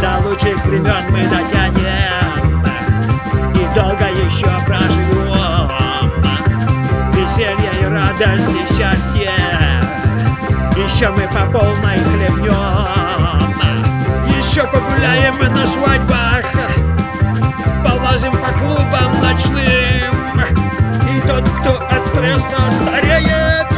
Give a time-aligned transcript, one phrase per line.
[0.00, 2.64] До лучших времен мы дотянем
[3.54, 5.70] И долго еще проживем.
[7.14, 9.32] Веселье и радость и счастье
[10.76, 13.54] Еще мы по полной хлебнем.
[14.36, 16.61] Еще погуляем мы на свадьбах
[18.12, 20.14] Полазим по клубам ночным.
[21.08, 23.72] И тот, кто от стресса стареет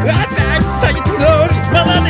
[0.00, 2.08] Опять станет вновь молодым!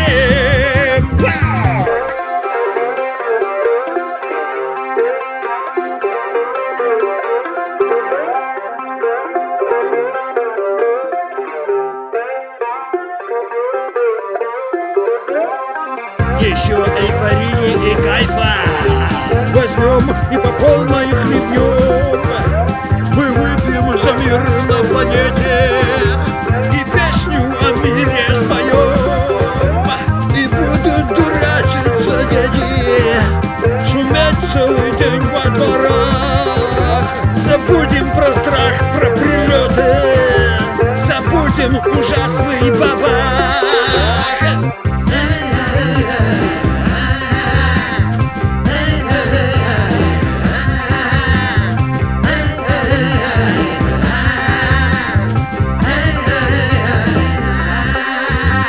[16.41, 18.59] Еще эйфории и кайфа.
[19.55, 21.48] Возьмем и по полной Мы
[24.09, 25.81] за мир на планете.
[26.73, 29.87] И песню о мире споем.
[30.35, 33.13] И будут дурачиться дети.
[33.91, 39.95] Шуметь целый день во дворах Забудем про страх, про прилеты.
[41.01, 43.59] Забудем ужасный бабах